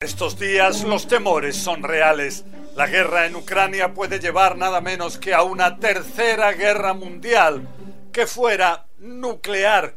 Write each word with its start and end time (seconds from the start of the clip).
Estos 0.00 0.38
días 0.38 0.84
los 0.84 1.08
temores 1.08 1.56
son 1.56 1.82
reales. 1.82 2.44
La 2.76 2.86
guerra 2.86 3.26
en 3.26 3.34
Ucrania 3.34 3.94
puede 3.94 4.20
llevar 4.20 4.56
nada 4.56 4.80
menos 4.80 5.18
que 5.18 5.34
a 5.34 5.42
una 5.42 5.80
tercera 5.80 6.52
guerra 6.52 6.94
mundial, 6.94 7.66
que 8.12 8.28
fuera 8.28 8.86
nuclear. 9.00 9.96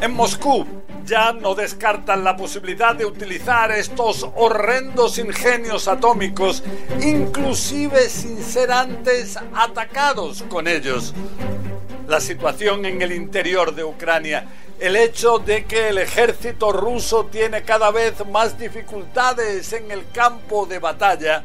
En 0.00 0.14
Moscú 0.14 0.64
ya 1.04 1.32
no 1.32 1.56
descartan 1.56 2.22
la 2.22 2.36
posibilidad 2.36 2.94
de 2.94 3.06
utilizar 3.06 3.72
estos 3.72 4.24
horrendos 4.36 5.18
ingenios 5.18 5.88
atómicos, 5.88 6.62
inclusive 7.02 8.08
sin 8.08 8.40
ser 8.40 8.70
antes 8.70 9.36
atacados 9.52 10.44
con 10.44 10.68
ellos. 10.68 11.12
La 12.06 12.20
situación 12.20 12.86
en 12.86 13.02
el 13.02 13.10
interior 13.10 13.74
de 13.74 13.82
Ucrania 13.82 14.46
el 14.80 14.96
hecho 14.96 15.38
de 15.38 15.64
que 15.64 15.88
el 15.88 15.98
ejército 15.98 16.72
ruso 16.72 17.26
tiene 17.26 17.62
cada 17.62 17.90
vez 17.90 18.26
más 18.26 18.58
dificultades 18.58 19.72
en 19.72 19.90
el 19.90 20.10
campo 20.10 20.66
de 20.66 20.78
batalla 20.78 21.44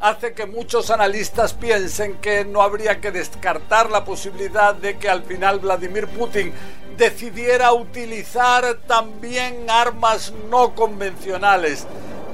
hace 0.00 0.32
que 0.32 0.46
muchos 0.46 0.90
analistas 0.90 1.54
piensen 1.54 2.18
que 2.18 2.44
no 2.44 2.62
habría 2.62 3.00
que 3.00 3.10
descartar 3.10 3.90
la 3.90 4.04
posibilidad 4.04 4.74
de 4.74 4.96
que 4.96 5.08
al 5.08 5.24
final 5.24 5.58
Vladimir 5.58 6.06
Putin 6.06 6.52
decidiera 6.96 7.72
utilizar 7.72 8.78
también 8.86 9.66
armas 9.68 10.32
no 10.50 10.74
convencionales, 10.74 11.86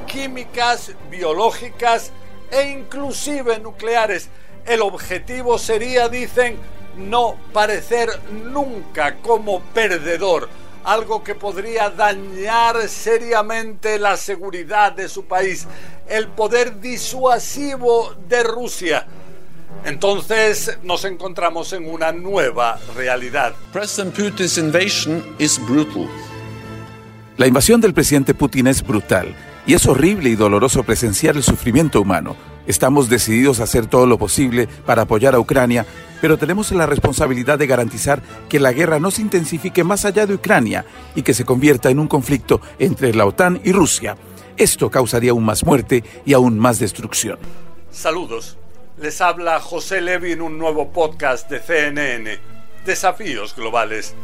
químicas, 0.07 0.93
biológicas 1.11 2.13
e 2.51 2.69
inclusive 2.69 3.59
nucleares. 3.61 4.29
El 4.67 4.83
objetivo 4.83 5.59
sería, 5.59 6.09
dicen, 6.09 6.59
no 6.97 7.37
parecer 7.53 8.09
nunca 8.51 9.17
como 9.17 9.61
perdedor, 9.61 10.49
algo 10.85 11.25
que 11.25 11.35
podría 11.35 11.91
dañar 11.91 12.89
seriamente 12.89 13.99
la 13.99 14.17
seguridad 14.17 14.93
de 14.93 15.09
su 15.09 15.25
país, 15.25 15.67
el 16.09 16.29
poder 16.29 16.81
disuasivo 16.81 18.15
de 18.29 18.43
Rusia. 18.43 19.07
Entonces 19.85 20.79
nos 20.83 21.05
encontramos 21.05 21.73
en 21.73 21.89
una 21.89 22.13
nueva 22.13 22.79
realidad. 22.97 23.55
President 23.73 24.15
Putin's 24.15 24.57
invasion 24.57 25.25
is 25.39 25.59
brutal. 25.59 26.09
La 27.37 27.47
invasión 27.47 27.81
del 27.81 27.93
presidente 27.93 28.33
Putin 28.33 28.69
es 28.69 28.83
brutal 28.83 29.35
y 29.67 29.75
es 29.75 29.87
horrible 29.87 30.31
y 30.31 30.37
doloroso 30.37 30.85
presenciar 30.85 31.37
el 31.37 31.43
sufrimiento 31.43 32.01
humano. 32.01 32.54
Estamos 32.67 33.09
decididos 33.09 33.61
a 33.61 33.65
hacer 33.65 33.87
todo 33.87 34.07
lo 34.07 34.19
posible 34.19 34.69
para 34.87 35.03
apoyar 35.03 35.35
a 35.35 35.41
Ucrania, 35.41 35.87
pero 36.21 36.39
tenemos 36.39 36.73
la 36.73 36.87
responsabilidad 36.87 37.59
de 37.59 37.67
garantizar 37.67 38.23
que 38.49 38.59
la 38.59 38.73
guerra 38.73 38.99
no 38.99 39.11
se 39.11 39.23
intensifique 39.23 39.85
más 39.85 40.05
allá 40.05 40.27
de 40.27 40.35
Ucrania 40.35 40.85
y 41.15 41.23
que 41.23 41.35
se 41.35 41.45
convierta 41.45 41.91
en 41.91 41.99
un 41.99 42.09
conflicto 42.09 42.61
entre 42.79 43.15
la 43.15 43.27
OTAN 43.27 43.61
y 43.65 43.73
Rusia. 43.73 44.17
Esto 44.57 44.91
causaría 44.91 45.33
aún 45.33 45.45
más 45.45 45.65
muerte 45.65 46.05
y 46.25 46.33
aún 46.33 46.59
más 46.59 46.79
destrucción. 46.79 47.39
Saludos. 47.91 48.57
Les 49.01 49.21
habla 49.21 49.61
José 49.61 50.01
Levi 50.01 50.33
en 50.33 50.41
un 50.41 50.57
nuevo 50.57 50.93
podcast 50.93 51.51
de 51.51 51.59
CNN, 51.59 52.39
Desafíos 52.87 53.55
Globales. 53.57 54.15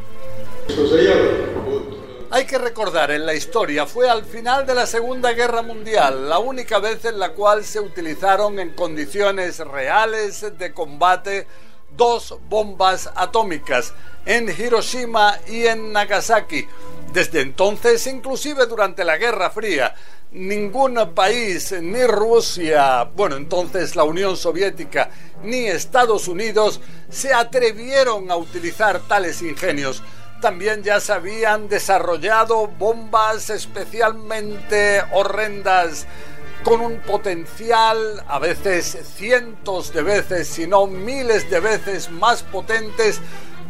Hay 2.32 2.44
que 2.44 2.58
recordar 2.58 3.10
en 3.10 3.26
la 3.26 3.34
historia, 3.34 3.86
fue 3.86 4.08
al 4.08 4.24
final 4.24 4.64
de 4.64 4.72
la 4.72 4.86
Segunda 4.86 5.32
Guerra 5.32 5.62
Mundial, 5.62 6.28
la 6.28 6.38
única 6.38 6.78
vez 6.78 7.04
en 7.04 7.18
la 7.18 7.30
cual 7.30 7.64
se 7.64 7.80
utilizaron 7.80 8.60
en 8.60 8.70
condiciones 8.70 9.58
reales 9.58 10.46
de 10.56 10.72
combate 10.72 11.48
dos 11.96 12.38
bombas 12.48 13.10
atómicas 13.16 13.94
en 14.24 14.48
Hiroshima 14.48 15.38
y 15.48 15.66
en 15.66 15.92
Nagasaki. 15.92 16.68
Desde 17.12 17.40
entonces, 17.40 18.06
inclusive 18.06 18.66
durante 18.66 19.04
la 19.04 19.16
Guerra 19.16 19.50
Fría, 19.50 19.92
ningún 20.30 21.12
país, 21.12 21.72
ni 21.82 22.04
Rusia, 22.04 23.10
bueno, 23.16 23.34
entonces 23.34 23.96
la 23.96 24.04
Unión 24.04 24.36
Soviética, 24.36 25.10
ni 25.42 25.66
Estados 25.66 26.28
Unidos 26.28 26.80
se 27.08 27.34
atrevieron 27.34 28.30
a 28.30 28.36
utilizar 28.36 29.00
tales 29.00 29.42
ingenios 29.42 30.00
también 30.40 30.82
ya 30.82 31.00
se 31.00 31.12
habían 31.12 31.68
desarrollado 31.68 32.66
bombas 32.66 33.50
especialmente 33.50 35.02
horrendas 35.12 36.06
con 36.64 36.80
un 36.80 36.98
potencial 37.00 38.22
a 38.28 38.38
veces 38.38 38.98
cientos 39.14 39.92
de 39.92 40.02
veces, 40.02 40.48
si 40.48 40.66
no 40.66 40.86
miles 40.86 41.48
de 41.50 41.60
veces 41.60 42.10
más 42.10 42.42
potentes 42.42 43.20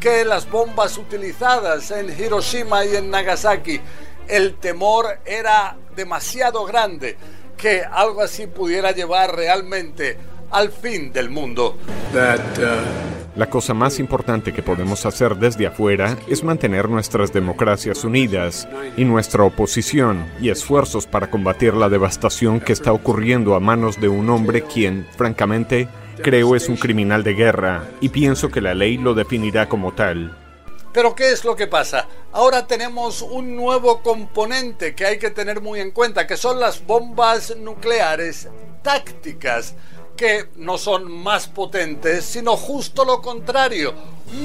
que 0.01 0.25
las 0.25 0.51
bombas 0.51 0.97
utilizadas 0.97 1.91
en 1.91 2.09
Hiroshima 2.09 2.85
y 2.85 2.97
en 2.97 3.11
Nagasaki. 3.11 3.81
El 4.27 4.57
temor 4.57 5.19
era 5.25 5.77
demasiado 5.95 6.65
grande 6.65 7.17
que 7.57 7.83
algo 7.85 8.23
así 8.23 8.47
pudiera 8.47 8.93
llevar 8.93 9.37
realmente 9.37 10.17
al 10.51 10.73
fin 10.73 11.13
del 11.13 11.31
mundo. 11.31 11.77
Uh, 12.15 13.10
la 13.41 13.49
cosa 13.49 13.73
más 13.73 13.99
importante 13.99 14.53
que 14.53 14.63
podemos 14.63 15.07
hacer 15.07 15.35
desde 15.37 15.67
afuera 15.67 16.19
es 16.29 16.45
mantener 16.45 16.91
nuestras 16.91 17.33
democracias 17.33 18.05
unidas 18.05 18.69
y 18.99 19.07
nuestra 19.07 19.45
oposición 19.45 20.31
y 20.43 20.51
esfuerzos 20.51 21.07
para 21.07 21.31
combatir 21.31 21.73
la 21.73 21.89
devastación 21.89 22.61
que 22.61 22.75
está 22.75 22.93
ocurriendo 22.93 23.55
a 23.55 23.61
manos 23.61 23.99
de 23.99 24.11
un 24.11 24.29
hombre 24.29 24.61
quien, 24.65 25.09
francamente, 25.17 25.89
creo 26.23 26.55
es 26.55 26.69
un 26.69 26.77
criminal 26.77 27.25
de 27.25 27.33
guerra 27.33 27.89
y 28.03 28.11
pienso 28.11 28.51
que 28.51 28.61
la 28.61 28.75
ley 28.75 28.99
lo 28.99 29.15
definirá 29.15 29.71
como 29.71 29.95
tal. 29.95 30.37
Pero 30.93 31.15
¿qué 31.15 31.33
es 31.33 31.43
lo 31.43 31.57
que 31.57 31.67
pasa? 31.67 32.09
Ahora 32.33 32.67
tenemos 32.67 33.23
un 33.23 33.57
nuevo 33.57 34.03
componente 34.03 34.95
que 34.95 35.07
hay 35.07 35.19
que 35.19 35.31
tener 35.31 35.63
muy 35.63 35.81
en 35.81 35.93
cuenta, 35.93 36.27
que 36.27 36.37
son 36.37 36.61
las 36.61 36.85
bombas 36.85 37.57
nucleares 37.57 38.51
tácticas 38.83 39.77
que 40.21 40.51
no 40.57 40.77
son 40.77 41.11
más 41.11 41.49
potentes, 41.49 42.27
sino 42.27 42.55
justo 42.55 43.07
lo 43.07 43.23
contrario, 43.23 43.95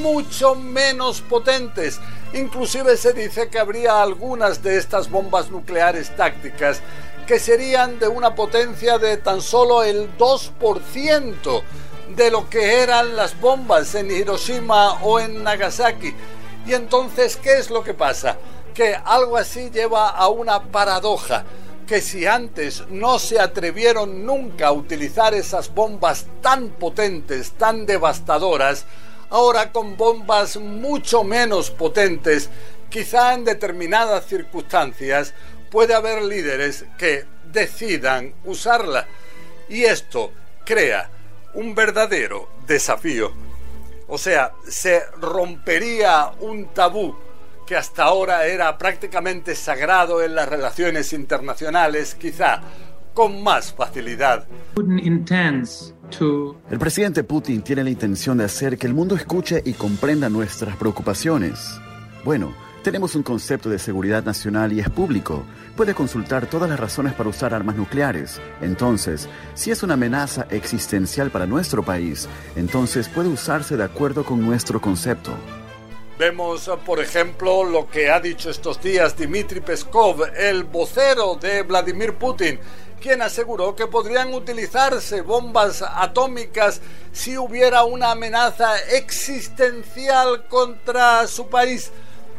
mucho 0.02 0.56
menos 0.56 1.19
potentes. 1.19 2.00
Inclusive 2.34 2.96
se 2.96 3.12
dice 3.12 3.50
que 3.50 3.59
habría 3.59 4.02
algunas 4.02 4.64
de 4.64 4.78
estas 4.78 5.12
bombas 5.12 5.52
nucleares 5.52 6.16
tácticas 6.16 6.80
que 7.28 7.40
serían 7.40 7.99
de 7.99 8.08
una 8.08 8.35
potencia 8.35 8.97
de 8.99 9.17
tan 9.17 9.41
solo 9.41 9.84
el 9.84 10.17
2% 10.17 11.61
de 12.16 12.32
lo 12.32 12.49
que 12.49 12.82
eran 12.82 13.17
las 13.17 13.38
bombas 13.41 13.96
en 13.96 14.11
Hiroshima 14.11 15.03
o 15.03 15.20
en 15.20 15.44
Nagasaki. 15.44 16.16
Y 16.66 16.73
entonces, 16.73 17.35
¿qué 17.35 17.58
es 17.58 17.70
lo 17.70 17.84
que 17.84 17.94
pasa? 17.94 18.38
Que 18.73 18.96
algo 18.96 19.35
así 19.35 19.72
lleva 19.72 20.08
a 20.08 20.29
una 20.29 20.64
paradoja 20.64 21.44
que 21.87 22.02
si 22.02 22.26
antes 22.26 22.84
no 22.90 23.20
se 23.20 23.40
atrevieron 23.40 24.26
nunca 24.26 24.67
a 24.67 24.72
utilizar 24.72 25.34
esas 25.34 25.73
bombas 25.73 26.26
tan 26.41 26.70
potentes, 26.70 27.52
tan 27.52 27.85
devastadoras, 27.85 28.85
ahora 29.29 29.72
con 29.72 29.97
bombas 29.97 30.58
mucho 30.58 31.23
menos 31.23 31.70
potentes, 31.70 32.49
quizá 32.90 33.34
en 33.34 33.46
determinadas 33.46 34.26
circunstancias, 34.26 35.34
puede 35.70 35.93
haber 35.93 36.23
líderes 36.23 36.85
que 36.97 37.26
decidan 37.52 38.34
usarla. 38.46 39.08
Y 39.70 39.84
esto 39.84 40.32
crea 40.66 41.09
un 41.53 41.76
verdadero 41.76 42.49
desafío. 42.66 43.32
O 44.08 44.17
sea, 44.17 44.53
se 44.67 45.03
rompería 45.20 46.32
un 46.40 46.67
tabú 46.73 47.16
que 47.66 47.76
hasta 47.76 48.03
ahora 48.03 48.46
era 48.46 48.78
prácticamente 48.78 49.56
sagrado 49.56 50.23
en 50.23 50.35
las 50.35 50.47
relaciones 50.47 51.14
internacionales, 51.14 52.16
quizá 52.16 52.62
con 53.14 53.41
más 53.41 53.73
facilidad. 53.73 54.46
El 56.70 56.79
presidente 56.79 57.23
Putin 57.23 57.62
tiene 57.62 57.84
la 57.84 57.90
intención 57.90 58.38
de 58.38 58.44
hacer 58.44 58.78
que 58.78 58.88
el 58.88 58.94
mundo 58.94 59.16
escuche 59.16 59.64
y 59.66 59.73
comprenda 59.73 60.29
nuestras 60.29 60.76
preocupaciones. 60.76 61.79
Bueno, 62.23 62.53
tenemos 62.84 63.16
un 63.16 63.23
concepto 63.23 63.70
de 63.70 63.79
seguridad 63.79 64.23
nacional 64.23 64.72
y 64.72 64.79
es 64.79 64.90
público. 64.90 65.44
Puede 65.76 65.96
consultar 65.96 66.46
todas 66.46 66.70
las 66.70 66.79
razones 66.79 67.14
para 67.14 67.29
usar 67.29 67.53
armas 67.53 67.76
nucleares. 67.76 68.40
Entonces, 68.61 69.28
si 69.56 69.72
es 69.72 69.82
una 69.82 69.96
amenaza 69.96 70.46
existencial 70.52 71.32
para 71.32 71.47
nuestro 71.47 71.84
país, 71.84 72.29
entonces 72.56 73.09
puede 73.09 73.29
usarse 73.29 73.76
de 73.76 73.84
acuerdo 73.84 74.23
con 74.23 74.46
nuestro 74.46 74.79
concepto. 74.79 75.35
Vemos, 76.17 76.72
por 76.85 77.02
ejemplo, 77.02 77.66
lo 77.66 77.90
que 77.90 78.09
ha 78.09 78.22
dicho 78.22 78.50
estos 78.50 78.82
días 78.82 79.17
Dmitry 79.17 79.59
Peskov, 79.59 80.23
el 80.38 80.64
vocero 80.64 81.35
de 81.35 81.64
Vladimir 81.64 82.14
Putin, 82.14 82.58
quien 83.02 83.22
aseguró 83.22 83.76
que 83.76 83.88
podrían 83.88 84.34
utilizarse 84.34 85.20
bombas 85.20 85.82
atómicas 85.82 86.79
si 87.12 87.38
hubiera 87.38 87.84
una 87.84 88.12
amenaza 88.12 88.78
existencial 88.94 90.47
contra 90.47 91.28
su 91.28 91.50
país. 91.50 91.91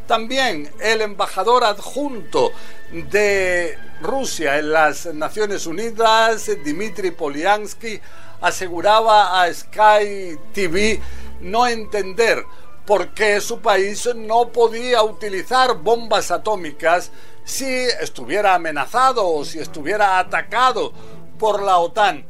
También 0.06 0.70
el 0.80 1.02
embajador 1.02 1.62
adjunto 1.62 2.52
de 2.90 3.76
Rusia 4.00 4.58
en 4.58 4.72
las 4.72 5.04
Naciones 5.04 5.66
Unidas, 5.66 6.50
Dmitry 6.64 7.10
Polyansky, 7.10 8.00
aseguraba 8.40 9.42
a 9.42 9.52
Sky 9.52 10.38
TV 10.54 10.98
no 11.42 11.66
entender 11.66 12.42
por 12.86 13.08
qué 13.08 13.40
su 13.40 13.60
país 13.60 14.08
no 14.14 14.48
podía 14.48 15.02
utilizar 15.02 15.74
bombas 15.74 16.30
atómicas 16.30 17.10
si 17.44 17.66
estuviera 17.66 18.54
amenazado 18.54 19.28
o 19.28 19.44
si 19.44 19.58
estuviera 19.58 20.18
atacado 20.20 20.92
por 21.38 21.62
la 21.62 21.78
OTAN. 21.78 22.24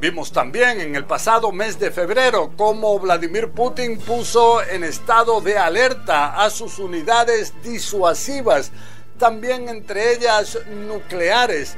Vimos 0.00 0.32
también 0.32 0.80
en 0.80 0.96
el 0.96 1.04
pasado 1.04 1.52
mes 1.52 1.78
de 1.78 1.90
febrero 1.90 2.52
cómo 2.56 2.98
Vladimir 2.98 3.50
Putin 3.50 3.98
puso 3.98 4.62
en 4.62 4.82
estado 4.84 5.40
de 5.40 5.58
alerta 5.58 6.42
a 6.42 6.48
sus 6.50 6.78
unidades 6.78 7.52
disuasivas, 7.62 8.72
también 9.18 9.68
entre 9.68 10.14
ellas 10.14 10.58
nucleares. 10.86 11.76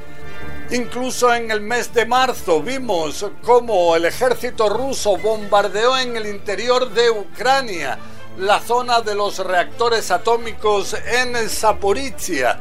Incluso 0.70 1.34
en 1.34 1.50
el 1.50 1.60
mes 1.60 1.92
de 1.92 2.06
marzo 2.06 2.62
vimos 2.62 3.26
cómo 3.42 3.96
el 3.96 4.04
ejército 4.04 4.68
ruso 4.68 5.16
bombardeó 5.16 5.98
en 5.98 6.16
el 6.16 6.26
interior 6.26 6.90
de 6.90 7.10
Ucrania 7.10 7.98
la 8.38 8.60
zona 8.60 9.00
de 9.00 9.14
los 9.14 9.38
reactores 9.38 10.10
atómicos 10.10 10.94
en 10.94 11.36
Zaporizhia. 11.48 12.60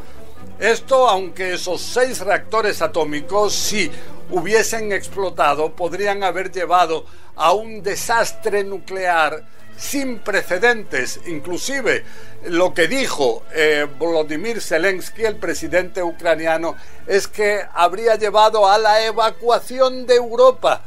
Esto 0.60 1.08
aunque 1.08 1.54
esos 1.54 1.82
seis 1.82 2.20
reactores 2.20 2.82
atómicos, 2.82 3.54
si 3.54 3.90
hubiesen 4.30 4.92
explotado, 4.92 5.74
podrían 5.74 6.24
haber 6.24 6.52
llevado 6.52 7.06
a 7.36 7.54
un 7.54 7.82
desastre 7.82 8.64
nuclear 8.64 9.46
sin 9.78 10.20
precedentes. 10.20 11.22
Inclusive 11.28 12.04
lo 12.46 12.74
que 12.74 12.88
dijo 12.88 13.44
eh, 13.54 13.88
Volodymyr 13.98 14.62
Zelensky, 14.62 15.24
el 15.24 15.38
presidente 15.38 16.04
ucraniano, 16.04 16.76
es 17.08 17.28
que 17.28 17.62
habría 17.74 18.16
llevado 18.16 18.68
a 18.68 18.78
la 18.78 19.06
evacuación 19.06 20.06
de 20.06 20.16
Europa. 20.16 20.84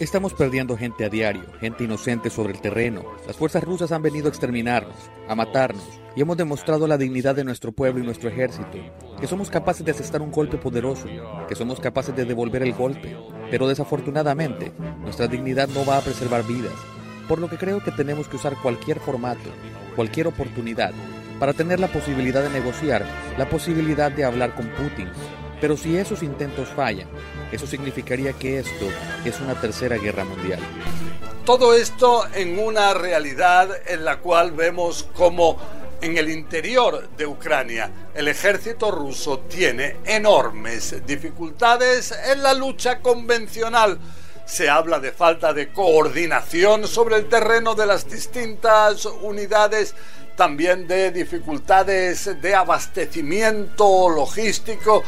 Estamos 0.00 0.34
perdiendo 0.34 0.76
gente 0.76 1.06
a 1.06 1.08
diario, 1.08 1.44
gente 1.60 1.84
inocente 1.84 2.28
sobre 2.28 2.52
el 2.52 2.60
terreno. 2.60 3.04
Las 3.26 3.36
fuerzas 3.36 3.64
rusas 3.64 3.90
han 3.90 4.02
venido 4.02 4.26
a 4.26 4.28
exterminarnos, 4.28 4.96
a 5.26 5.34
matarnos, 5.34 5.82
y 6.14 6.20
hemos 6.20 6.36
demostrado 6.36 6.86
la 6.86 6.98
dignidad 6.98 7.34
de 7.34 7.44
nuestro 7.44 7.72
pueblo 7.72 8.02
y 8.02 8.06
nuestro 8.06 8.28
ejército, 8.28 8.78
que 9.18 9.26
somos 9.26 9.48
capaces 9.48 9.84
de 9.84 9.92
asestar 9.92 10.20
un 10.20 10.30
golpe 10.30 10.58
poderoso, 10.58 11.06
que 11.48 11.54
somos 11.54 11.80
capaces 11.80 12.14
de 12.14 12.26
devolver 12.26 12.62
el 12.62 12.74
golpe. 12.74 13.16
Pero 13.50 13.66
desafortunadamente, 13.66 14.72
nuestra 15.00 15.26
dignidad 15.26 15.68
no 15.68 15.86
va 15.86 15.96
a 15.96 16.02
preservar 16.02 16.46
vidas, 16.46 16.74
por 17.28 17.38
lo 17.38 17.48
que 17.48 17.56
creo 17.56 17.82
que 17.82 17.92
tenemos 17.92 18.28
que 18.28 18.36
usar 18.36 18.56
cualquier 18.60 19.00
formato, 19.00 19.50
cualquier 19.96 20.26
oportunidad, 20.26 20.92
para 21.38 21.52
tener 21.54 21.80
la 21.80 21.88
posibilidad 21.88 22.42
de 22.42 22.50
negociar, 22.50 23.06
la 23.38 23.48
posibilidad 23.48 24.10
de 24.10 24.24
hablar 24.24 24.54
con 24.54 24.68
Putin, 24.70 25.08
pero 25.60 25.76
si 25.76 25.96
esos 25.96 26.22
intentos 26.22 26.68
fallan, 26.68 27.08
eso 27.52 27.66
significaría 27.66 28.32
que 28.32 28.58
esto 28.58 28.86
es 29.24 29.40
una 29.40 29.60
tercera 29.60 29.96
guerra 29.96 30.24
mundial. 30.24 30.60
Todo 31.44 31.74
esto 31.74 32.26
en 32.34 32.58
una 32.58 32.92
realidad 32.94 33.70
en 33.86 34.04
la 34.04 34.18
cual 34.18 34.52
vemos 34.52 35.08
como 35.14 35.56
en 36.00 36.16
el 36.16 36.28
interior 36.30 37.08
de 37.16 37.26
Ucrania 37.26 37.90
el 38.14 38.28
ejército 38.28 38.90
ruso 38.90 39.40
tiene 39.40 39.96
enormes 40.04 40.94
dificultades 41.06 42.14
en 42.30 42.42
la 42.42 42.54
lucha 42.54 43.00
convencional. 43.00 43.98
Se 44.44 44.68
habla 44.68 45.00
de 45.00 45.12
falta 45.12 45.52
de 45.52 45.72
coordinación 45.72 46.86
sobre 46.86 47.16
el 47.16 47.28
terreno 47.28 47.74
de 47.74 47.86
las 47.86 48.08
distintas 48.08 49.06
unidades, 49.06 49.94
también 50.36 50.86
de 50.86 51.10
dificultades 51.10 52.40
de 52.40 52.54
abastecimiento 52.54 54.08
logístico 54.08 55.02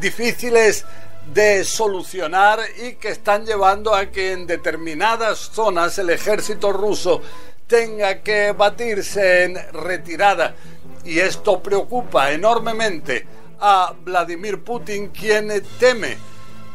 difíciles 0.00 0.84
de 1.32 1.64
solucionar 1.64 2.60
y 2.82 2.94
que 2.94 3.08
están 3.08 3.46
llevando 3.46 3.94
a 3.94 4.06
que 4.06 4.32
en 4.32 4.46
determinadas 4.46 5.38
zonas 5.38 5.98
el 5.98 6.10
ejército 6.10 6.72
ruso 6.72 7.22
tenga 7.66 8.20
que 8.22 8.52
batirse 8.52 9.44
en 9.44 9.58
retirada. 9.72 10.54
Y 11.04 11.18
esto 11.18 11.62
preocupa 11.62 12.32
enormemente 12.32 13.26
a 13.60 13.94
Vladimir 13.98 14.62
Putin, 14.62 15.08
quien 15.08 15.50
teme 15.78 16.18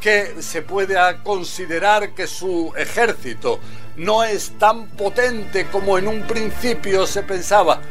que 0.01 0.41
se 0.41 0.61
pueda 0.61 1.23
considerar 1.23 2.13
que 2.13 2.25
su 2.25 2.71
ejército 2.75 3.59
no 3.97 4.23
es 4.23 4.57
tan 4.57 4.87
potente 4.89 5.67
como 5.67 5.97
en 5.97 6.07
un 6.07 6.21
principio 6.23 7.05
se 7.05 7.23
pensaba. 7.23 7.81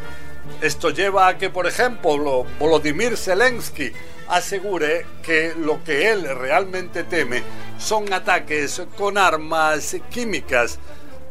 Esto 0.60 0.90
lleva 0.90 1.28
a 1.28 1.38
que, 1.38 1.50
por 1.50 1.66
ejemplo, 1.66 2.44
Volodymyr 2.58 3.16
Zelensky 3.16 3.92
asegure 4.28 5.06
que 5.22 5.54
lo 5.56 5.82
que 5.84 6.10
él 6.10 6.28
realmente 6.36 7.04
teme 7.04 7.42
son 7.78 8.12
ataques 8.12 8.82
con 8.96 9.16
armas 9.16 9.96
químicas. 10.10 10.78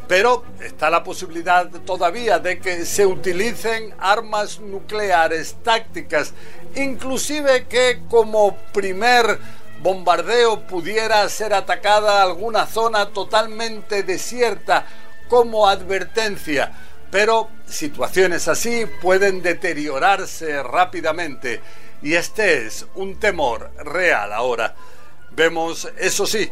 Pero 0.08 0.46
está 0.62 0.90
la 0.90 1.04
posibilidad 1.04 1.70
todavía 1.86 2.40
de 2.40 2.60
que 2.60 2.86
se 2.86 3.06
utilicen 3.06 3.94
armas 4.00 4.62
nucleares 4.62 5.58
tácticas, 5.62 6.34
inclusive 6.76 7.66
que 7.66 8.04
como 8.10 8.56
primer 8.72 9.38
bombardeo 9.82 10.66
pudiera 10.66 11.28
ser 11.28 11.54
atacada 11.54 12.24
alguna 12.24 12.66
zona 12.66 13.08
totalmente 13.08 14.04
desierta 14.04 14.86
como 15.28 15.68
advertencia. 15.68 16.72
Pero 17.10 17.50
situaciones 17.66 18.48
así 18.48 18.86
pueden 19.02 19.42
deteriorarse 19.42 20.62
rápidamente 20.62 21.62
y 22.02 22.14
este 22.14 22.66
es 22.66 22.86
un 22.96 23.20
temor 23.20 23.72
real 23.84 24.34
ahora. 24.34 24.76
Vemos, 25.32 25.88
eso 25.98 26.26
sí, 26.26 26.50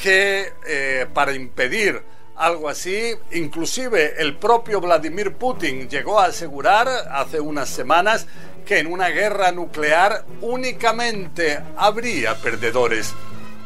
que 0.00 0.52
eh, 0.66 1.06
para 1.12 1.34
impedir 1.34 2.02
algo 2.36 2.68
así, 2.70 3.14
inclusive 3.32 4.14
el 4.18 4.36
propio 4.36 4.80
Vladimir 4.80 5.34
Putin 5.34 5.88
llegó 5.90 6.18
a 6.18 6.26
asegurar 6.26 6.88
hace 7.10 7.38
unas 7.38 7.68
semanas 7.68 8.26
que 8.64 8.78
en 8.78 8.86
una 8.86 9.08
guerra 9.08 9.52
nuclear 9.52 10.24
únicamente 10.40 11.60
habría 11.76 12.36
perdedores. 12.36 13.12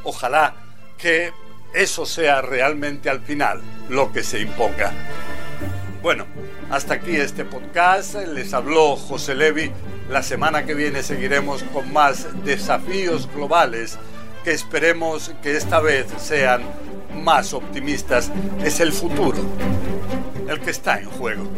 Ojalá 0.02 0.56
que 0.98 1.32
eso 1.72 2.04
sea 2.04 2.42
realmente 2.42 3.08
al 3.08 3.20
final 3.20 3.60
lo 3.88 4.12
que 4.12 4.24
se 4.24 4.40
imponga. 4.40 4.92
Bueno, 6.04 6.26
hasta 6.70 6.92
aquí 6.92 7.16
este 7.16 7.46
podcast. 7.46 8.14
Les 8.14 8.52
habló 8.52 8.94
José 8.94 9.34
Levi. 9.34 9.72
La 10.10 10.22
semana 10.22 10.66
que 10.66 10.74
viene 10.74 11.02
seguiremos 11.02 11.62
con 11.62 11.90
más 11.94 12.28
desafíos 12.44 13.26
globales 13.34 13.98
que 14.44 14.50
esperemos 14.50 15.32
que 15.42 15.56
esta 15.56 15.80
vez 15.80 16.04
sean 16.18 16.60
más 17.14 17.54
optimistas. 17.54 18.30
Es 18.62 18.80
el 18.80 18.92
futuro 18.92 19.38
el 20.46 20.60
que 20.60 20.72
está 20.72 21.00
en 21.00 21.08
juego. 21.08 21.48